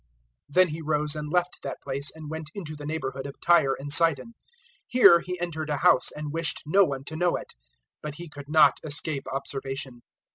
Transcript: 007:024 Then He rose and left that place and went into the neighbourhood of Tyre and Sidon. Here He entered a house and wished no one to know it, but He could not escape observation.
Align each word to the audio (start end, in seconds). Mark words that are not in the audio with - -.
007:024 0.51 0.55
Then 0.55 0.67
He 0.69 0.81
rose 0.81 1.15
and 1.15 1.29
left 1.31 1.61
that 1.61 1.79
place 1.83 2.09
and 2.15 2.27
went 2.27 2.49
into 2.55 2.75
the 2.75 2.87
neighbourhood 2.87 3.27
of 3.27 3.39
Tyre 3.39 3.75
and 3.77 3.93
Sidon. 3.93 4.33
Here 4.87 5.19
He 5.19 5.39
entered 5.39 5.69
a 5.69 5.77
house 5.77 6.11
and 6.11 6.33
wished 6.33 6.63
no 6.65 6.83
one 6.83 7.03
to 7.03 7.15
know 7.15 7.35
it, 7.35 7.53
but 8.01 8.15
He 8.15 8.27
could 8.27 8.49
not 8.49 8.79
escape 8.83 9.27
observation. 9.31 10.01